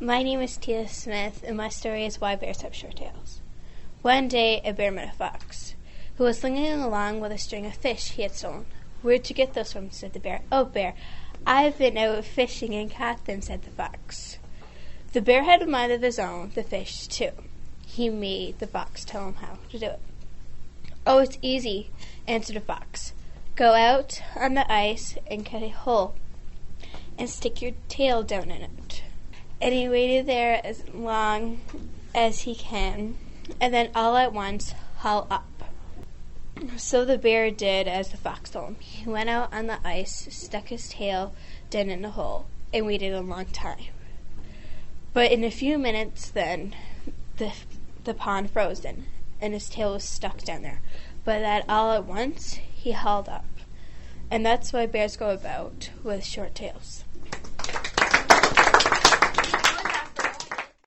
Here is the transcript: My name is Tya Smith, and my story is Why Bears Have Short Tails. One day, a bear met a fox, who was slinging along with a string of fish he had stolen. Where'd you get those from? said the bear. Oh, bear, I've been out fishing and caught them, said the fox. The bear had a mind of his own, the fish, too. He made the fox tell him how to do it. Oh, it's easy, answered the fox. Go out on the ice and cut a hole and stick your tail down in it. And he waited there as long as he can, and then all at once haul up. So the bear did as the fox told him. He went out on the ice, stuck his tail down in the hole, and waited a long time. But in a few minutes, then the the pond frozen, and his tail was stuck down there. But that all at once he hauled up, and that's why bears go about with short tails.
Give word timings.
My 0.00 0.22
name 0.22 0.40
is 0.40 0.56
Tya 0.56 0.86
Smith, 0.86 1.42
and 1.44 1.56
my 1.56 1.68
story 1.68 2.06
is 2.06 2.20
Why 2.20 2.36
Bears 2.36 2.62
Have 2.62 2.72
Short 2.72 2.94
Tails. 2.94 3.40
One 4.00 4.28
day, 4.28 4.60
a 4.64 4.72
bear 4.72 4.92
met 4.92 5.12
a 5.12 5.16
fox, 5.16 5.74
who 6.14 6.22
was 6.22 6.38
slinging 6.38 6.70
along 6.70 7.18
with 7.18 7.32
a 7.32 7.38
string 7.38 7.66
of 7.66 7.74
fish 7.74 8.12
he 8.12 8.22
had 8.22 8.30
stolen. 8.30 8.66
Where'd 9.02 9.28
you 9.28 9.34
get 9.34 9.54
those 9.54 9.72
from? 9.72 9.90
said 9.90 10.12
the 10.12 10.20
bear. 10.20 10.42
Oh, 10.52 10.66
bear, 10.66 10.94
I've 11.44 11.78
been 11.78 11.98
out 11.98 12.24
fishing 12.24 12.76
and 12.76 12.88
caught 12.88 13.24
them, 13.24 13.42
said 13.42 13.62
the 13.62 13.72
fox. 13.72 14.38
The 15.14 15.20
bear 15.20 15.42
had 15.42 15.62
a 15.62 15.66
mind 15.66 15.90
of 15.90 16.02
his 16.02 16.20
own, 16.20 16.52
the 16.54 16.62
fish, 16.62 17.08
too. 17.08 17.32
He 17.84 18.08
made 18.08 18.60
the 18.60 18.68
fox 18.68 19.04
tell 19.04 19.26
him 19.26 19.34
how 19.34 19.58
to 19.70 19.80
do 19.80 19.86
it. 19.86 20.00
Oh, 21.08 21.18
it's 21.18 21.38
easy, 21.42 21.90
answered 22.24 22.54
the 22.54 22.60
fox. 22.60 23.14
Go 23.56 23.74
out 23.74 24.22
on 24.36 24.54
the 24.54 24.72
ice 24.72 25.18
and 25.28 25.44
cut 25.44 25.64
a 25.64 25.70
hole 25.70 26.14
and 27.18 27.28
stick 27.28 27.60
your 27.60 27.72
tail 27.88 28.22
down 28.22 28.52
in 28.52 28.62
it. 28.62 28.70
And 29.60 29.74
he 29.74 29.88
waited 29.88 30.26
there 30.26 30.64
as 30.64 30.84
long 30.94 31.60
as 32.14 32.40
he 32.40 32.54
can, 32.54 33.16
and 33.60 33.74
then 33.74 33.90
all 33.94 34.16
at 34.16 34.32
once 34.32 34.74
haul 34.98 35.26
up. 35.30 35.44
So 36.76 37.04
the 37.04 37.18
bear 37.18 37.50
did 37.50 37.86
as 37.86 38.08
the 38.08 38.16
fox 38.16 38.50
told 38.50 38.68
him. 38.68 38.76
He 38.80 39.08
went 39.08 39.28
out 39.28 39.52
on 39.52 39.66
the 39.66 39.78
ice, 39.86 40.28
stuck 40.30 40.68
his 40.68 40.88
tail 40.88 41.34
down 41.70 41.88
in 41.88 42.02
the 42.02 42.10
hole, 42.10 42.46
and 42.72 42.86
waited 42.86 43.12
a 43.12 43.20
long 43.20 43.46
time. 43.46 43.84
But 45.12 45.32
in 45.32 45.44
a 45.44 45.50
few 45.50 45.78
minutes, 45.78 46.30
then 46.30 46.74
the 47.36 47.52
the 48.04 48.14
pond 48.14 48.50
frozen, 48.50 49.06
and 49.40 49.54
his 49.54 49.68
tail 49.68 49.92
was 49.92 50.04
stuck 50.04 50.38
down 50.42 50.62
there. 50.62 50.80
But 51.24 51.40
that 51.40 51.64
all 51.68 51.92
at 51.92 52.04
once 52.04 52.54
he 52.54 52.92
hauled 52.92 53.28
up, 53.28 53.44
and 54.30 54.44
that's 54.44 54.72
why 54.72 54.86
bears 54.86 55.16
go 55.16 55.30
about 55.30 55.90
with 56.02 56.24
short 56.24 56.54
tails. 56.54 57.04